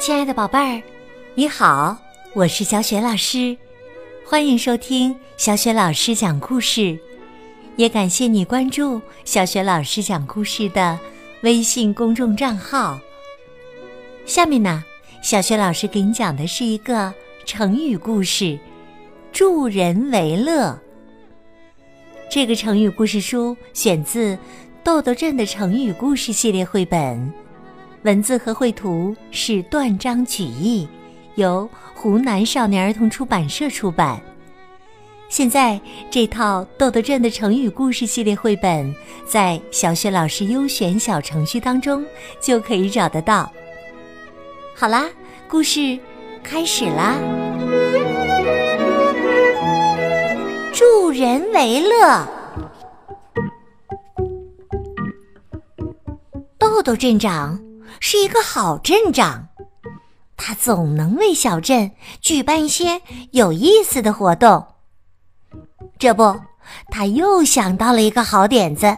[0.00, 0.82] 亲爱的宝贝儿，
[1.34, 1.98] 你好，
[2.32, 3.54] 我是小雪老师，
[4.24, 6.98] 欢迎收听小雪老师讲故事，
[7.76, 10.98] 也感谢你关注小雪老师讲故事的
[11.42, 12.98] 微信公众账号。
[14.24, 14.82] 下面呢，
[15.22, 17.12] 小雪老师给你讲的是一个
[17.44, 18.58] 成语故事
[19.30, 20.80] “助人为乐”。
[22.32, 24.36] 这个成语故事书选自
[24.84, 27.32] 《豆豆镇的成语故事系列绘本，
[28.02, 30.88] 文字和绘图是断章取义，
[31.34, 34.20] 由湖南少年儿童出版社出版。
[35.28, 35.78] 现在
[36.10, 38.94] 这套《豆豆镇的成语故事系列绘本
[39.26, 42.02] 在小雪老师优选小程序当中
[42.40, 43.50] 就可以找得到。
[44.74, 45.06] 好啦，
[45.46, 45.98] 故事
[46.42, 47.16] 开始啦！
[50.72, 52.37] 助人为乐。
[56.78, 57.60] 豆豆镇长
[57.98, 59.48] 是一个好镇长，
[60.36, 61.90] 他总能为小镇
[62.20, 64.64] 举办一些有意思的活动。
[65.98, 66.40] 这不，
[66.88, 68.96] 他又想到了一个好点子。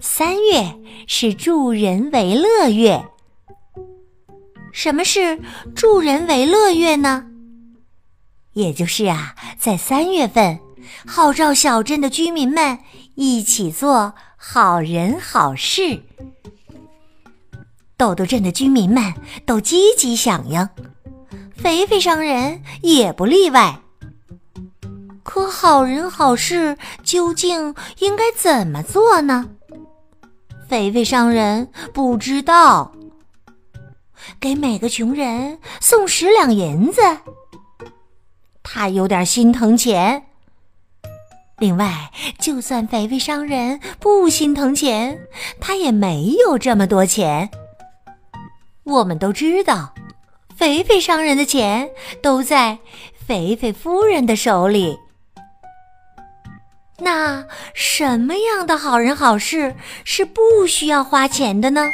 [0.00, 3.06] 三月是助人为乐月。
[4.72, 5.40] 什么是
[5.76, 7.26] 助人为乐月呢？
[8.54, 10.58] 也就是啊，在三月份。
[11.06, 12.80] 号召小镇的居民们
[13.14, 16.02] 一起做好人好事。
[18.00, 19.12] 豆豆镇的居民们
[19.44, 20.66] 都积极响应，
[21.54, 23.78] 肥肥商人也不例外。
[25.22, 29.50] 可好人好事究竟应该怎么做呢？
[30.66, 32.90] 肥肥商人不知道。
[34.40, 37.02] 给每个穷人送十两银子，
[38.62, 40.24] 他有点心疼钱。
[41.58, 45.20] 另外，就算肥肥商人不心疼钱，
[45.60, 47.50] 他也没有这么多钱。
[48.90, 49.94] 我们都知道，
[50.56, 52.78] 肥肥商人的钱都在
[53.26, 54.98] 肥肥夫人的手里。
[56.98, 59.74] 那什么样的好人好事
[60.04, 61.86] 是不需要花钱的呢？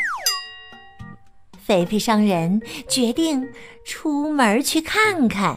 [1.65, 3.47] 肥肥商人决定
[3.85, 5.57] 出门去看看。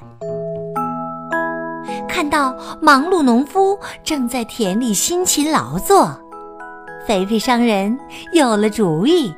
[2.07, 6.19] 看到忙碌农夫正在田里辛勤劳作，
[7.07, 7.97] 肥肥商人
[8.33, 9.33] 有了主意。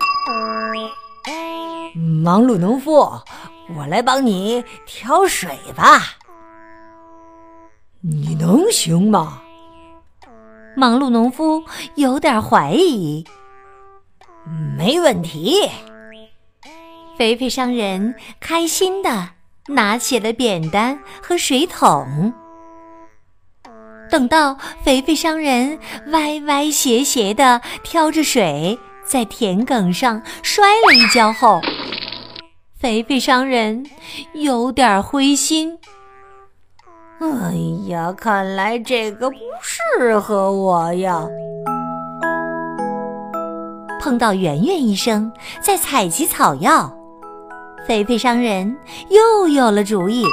[1.95, 3.21] 忙碌农夫，
[3.75, 6.01] 我来帮你挑水吧。
[8.01, 9.41] 你能行吗？
[10.75, 11.63] 忙碌农夫
[11.95, 13.25] 有点怀疑。
[14.77, 15.69] 没问题。
[17.17, 19.29] 肥肥商人开心的
[19.67, 22.33] 拿起了扁担和水桶。
[24.09, 28.79] 等到肥肥商人歪歪斜斜地挑着水
[29.11, 31.59] 在田埂上摔了一跤后，
[32.79, 33.85] 肥肥商人
[34.31, 35.77] 有点灰心。
[37.19, 37.51] 哎
[37.89, 41.27] 呀，看来这个不适合我呀！
[43.99, 45.29] 碰到圆圆医生
[45.59, 46.89] 在采集草药，
[47.85, 48.77] 肥肥商人
[49.09, 50.23] 又有了主意。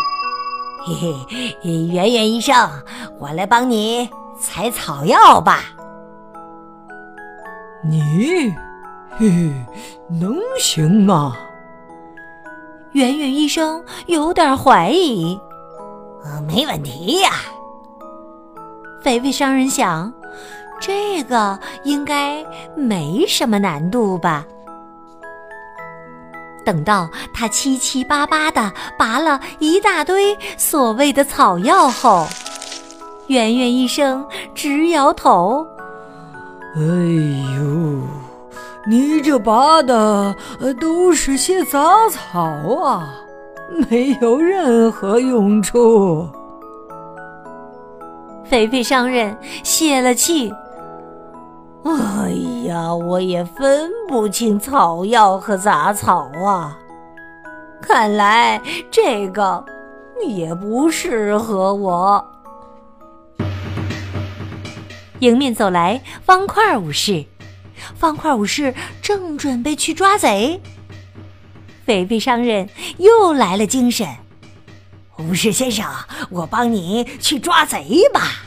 [0.87, 2.71] 嘿嘿，圆圆医生，
[3.19, 5.65] 我来帮你采草药吧。
[7.85, 8.55] 你，
[9.21, 9.53] 嘿嘿，
[10.09, 11.37] 能行吗？
[12.93, 15.37] 圆圆医生有点怀疑。
[16.25, 17.31] 呃，没问题呀。
[19.03, 20.13] 肥肥商人想，
[20.81, 22.47] 这个应该
[22.77, 24.47] 没什么难度吧。
[26.65, 32.25] 等到他七七八八的拔了一大堆所谓的草药后，
[33.27, 34.25] 圆圆医生
[34.55, 35.67] 直摇头
[36.77, 37.99] ：“哎呦，
[38.89, 40.35] 你这拔的
[40.81, 42.41] 都是些杂草
[42.83, 43.23] 啊，
[43.91, 46.27] 没有任何用处。”
[48.49, 50.51] 肥肥商人泄了气。
[51.85, 52.31] 哎
[52.67, 56.79] 呀，我也分不清草药和杂草啊！
[57.83, 58.59] 看来
[58.91, 59.63] 这个
[60.27, 62.25] 也不适合我。
[65.21, 67.25] 迎面走来方块武士，
[67.97, 70.61] 方块武士正准备去抓贼，
[71.85, 74.07] 肥肥商人又来了精神。
[75.19, 75.87] 武士先生，
[76.31, 78.43] 我帮你去抓贼吧。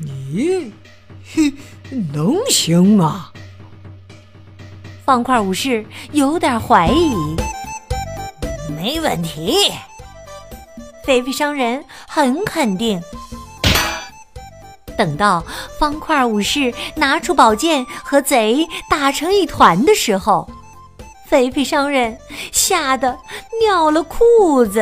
[0.00, 0.72] 你，
[1.34, 1.52] 嘿。
[2.12, 3.30] 能行吗？
[5.06, 7.14] 方块武士有点怀疑。
[8.76, 9.72] 没问题。
[11.02, 13.00] 肥肥商人很肯定。
[14.98, 15.42] 等到
[15.78, 20.50] 方块武士拿出宝剑和贼打成一团的时候，
[21.28, 22.18] 肥肥商人
[22.50, 23.16] 吓得
[23.62, 24.80] 尿了裤子。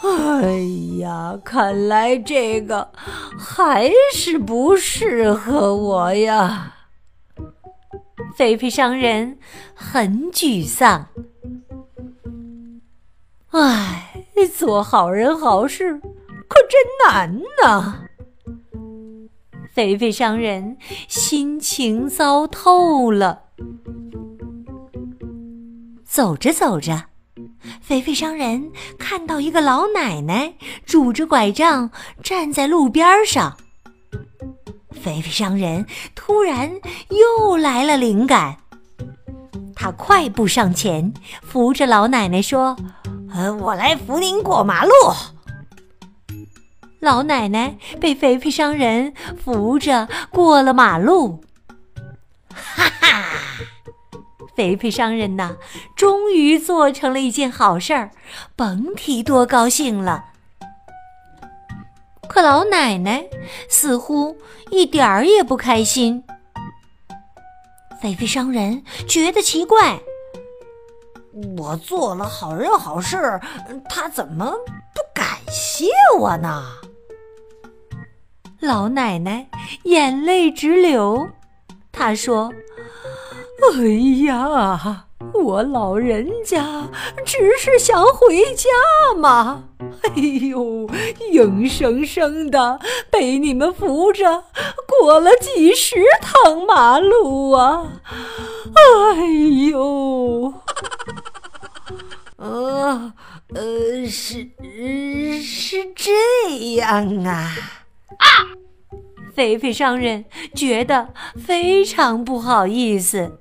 [0.00, 0.52] 哎
[1.00, 2.90] 呀，看来这个
[3.38, 6.74] 还是不适合我呀！
[8.36, 9.38] 肥肥商人
[9.74, 11.06] 很沮丧。
[13.50, 14.24] 唉，
[14.56, 16.00] 做好人好事
[16.48, 18.07] 可真难呐！
[19.78, 20.76] 肥肥商人
[21.06, 23.42] 心情糟透了。
[26.04, 27.04] 走着走着，
[27.80, 30.54] 肥肥商人看到一个老奶奶
[30.84, 31.92] 拄着拐杖
[32.24, 33.56] 站在路边上。
[34.90, 35.86] 肥肥商人
[36.16, 36.72] 突然
[37.10, 38.56] 又来了灵感，
[39.76, 42.74] 他快步上前，扶着老奶奶说
[43.32, 44.90] ：“呃，我来扶您过马路。”
[47.00, 51.44] 老奶奶被肥肥商人扶着过了马路。
[52.52, 53.24] 哈哈，
[54.56, 55.56] 肥肥商人呐，
[55.94, 58.10] 终于做成了一件好事儿，
[58.56, 60.24] 甭提多高兴了。
[62.28, 63.24] 可老奶奶
[63.68, 64.36] 似乎
[64.70, 66.24] 一点儿也不开心。
[68.02, 70.00] 肥肥商人觉得奇怪：
[71.56, 73.40] 我做了好人好事，
[73.88, 75.86] 他怎么不感谢
[76.18, 76.64] 我呢？
[78.60, 79.48] 老奶奶
[79.84, 81.28] 眼泪直流，
[81.92, 82.52] 她说
[83.72, 83.84] ：“哎
[84.24, 86.88] 呀，我老人家
[87.24, 88.68] 只是想回家
[89.16, 89.62] 嘛！
[90.02, 90.10] 哎
[90.48, 90.88] 呦，
[91.30, 94.44] 硬生生的被你们扶着
[94.88, 98.00] 过了几十趟马路啊！
[98.74, 99.24] 哎
[99.70, 100.52] 呦，
[102.36, 103.12] 呃
[103.54, 104.48] 呃，是
[105.40, 107.54] 是这样啊。”
[108.18, 108.26] 啊！
[109.34, 110.24] 肥肥商人
[110.54, 113.40] 觉得非常不好意思。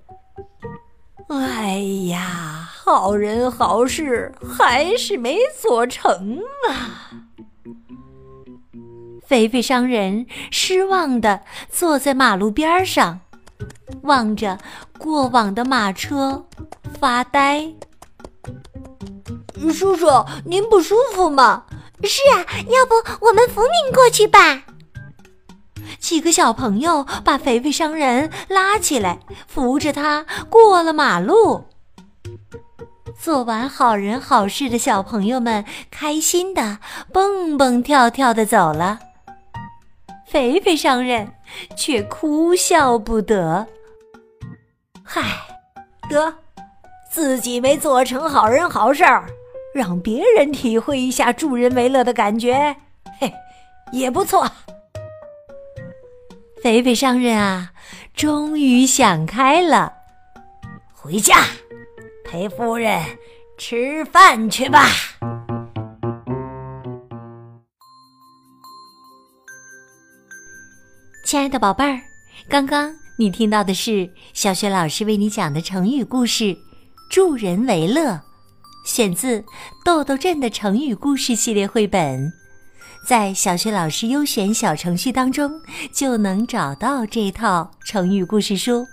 [1.30, 1.80] 哎
[2.10, 6.40] 呀，好人好事还是没做成
[6.70, 7.12] 啊！
[9.26, 13.20] 肥肥商人失望的坐在马路边上，
[14.04, 14.58] 望着
[14.98, 16.46] 过往的马车
[16.98, 17.74] 发呆。
[19.74, 20.08] 叔叔，
[20.46, 21.66] 您不舒服吗？
[22.04, 22.96] 是啊，要不
[23.26, 24.64] 我们扶您过去吧？
[26.00, 31.66] 几个小朋友把肥肥商人拉起来，扶着他过了马路。
[33.20, 36.78] 做完好人好事的小朋友们开心的
[37.12, 39.00] 蹦蹦跳跳的走了，
[40.28, 41.34] 肥肥商人
[41.76, 43.66] 却哭笑不得。
[45.04, 45.22] 嗨，
[46.10, 46.34] 得，
[47.12, 49.26] 自己没做成好人好事儿。
[49.78, 52.76] 让别人体会一下助人为乐的感觉，
[53.20, 53.32] 嘿，
[53.92, 54.52] 也不错。
[56.64, 57.74] 肥肥商人啊，
[58.16, 59.94] 终于想开了，
[60.92, 61.44] 回家
[62.26, 63.00] 陪夫人
[63.56, 64.88] 吃饭去吧。
[71.24, 72.02] 亲爱的宝贝儿，
[72.50, 76.46] 刚刚你听到的是小雪老师为你讲的成语故事
[77.12, 78.02] 《助人为乐》。
[78.88, 79.42] 选自
[79.84, 82.32] 《豆豆镇的成语故事》系列绘本，
[83.06, 85.60] 在小学老师优选小程序当中
[85.92, 88.88] 就能找到这套成语故事书。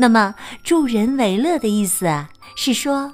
[0.00, 0.34] 那么
[0.64, 3.12] “助人为乐”的意思啊，是说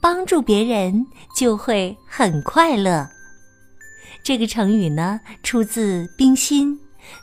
[0.00, 1.04] 帮助别人
[1.36, 3.08] 就会很快乐。
[4.22, 6.72] 这个成语呢，出自冰心《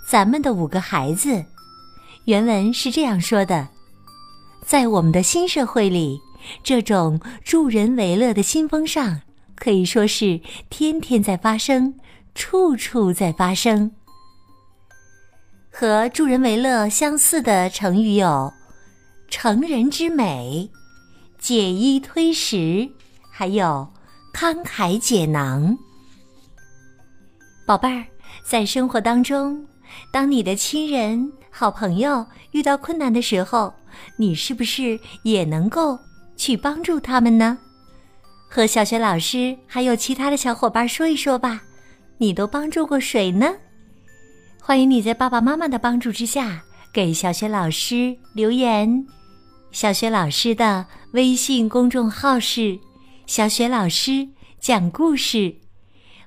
[0.05, 1.29] 咱们的五个孩子》，
[2.25, 3.69] 原文是这样说的
[4.67, 6.19] ：“在我们的新社会里。”
[6.63, 9.21] 这种助人为乐的新风尚，
[9.55, 11.95] 可以说是天天在发生，
[12.35, 13.91] 处处在发生。
[15.71, 18.53] 和助人为乐相似的成语有
[19.27, 20.69] “成人之美
[21.39, 22.87] ”“解衣推食”，
[23.31, 23.87] 还有
[24.35, 25.75] “慷慨解囊”。
[27.65, 28.05] 宝贝儿，
[28.43, 29.65] 在生活当中，
[30.11, 33.73] 当你的亲人、好朋友遇到困难的时候，
[34.17, 35.97] 你是不是也能够？
[36.35, 37.57] 去帮助他们呢？
[38.49, 41.63] 和小学老师还有其他的小伙伴说一说吧。
[42.19, 43.55] 你都帮助过谁呢？
[44.61, 46.63] 欢迎你在爸爸妈妈的帮助之下
[46.93, 49.05] 给小雪老师留言。
[49.71, 52.79] 小雪老师的微信公众号是
[53.25, 55.55] “小雪老师讲故事”，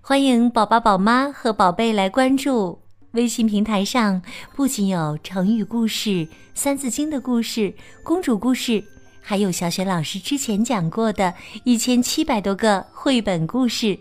[0.02, 2.82] 欢迎宝宝、宝妈和宝贝来关注。
[3.12, 4.20] 微信平台上
[4.54, 7.72] 不仅有成语故事、三字经的故事、
[8.02, 8.84] 公主故事。
[9.28, 13.99] 还有小雪老师之前讲过的一千七百多个绘本故事，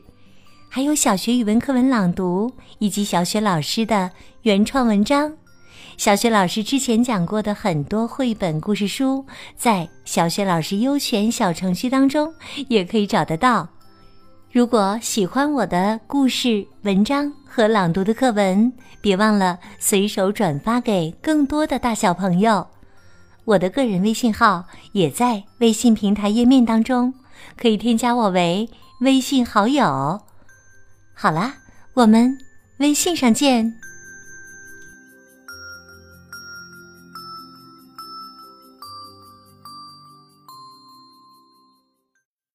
[0.69, 4.11] 还有小学语文课文朗读以及小雪老师的
[4.43, 5.33] 原创文章。
[5.97, 9.25] 小雪老师之前讲过的很多绘本故事书，
[9.57, 12.31] 在小雪老师优选小程序当中
[12.67, 13.67] 也可以找得到。
[14.51, 22.67] 如果喜欢我的故事、文章和朗读的课文，别忘了随手转发给更多的大小朋友。
[23.45, 27.13] 我的个人微信号也在微信平台页面当中，
[27.55, 28.69] 可以添加我为
[29.01, 30.19] 微信好友。
[31.13, 31.55] 好啦，
[31.93, 32.37] 我们
[32.79, 33.84] 微信上见。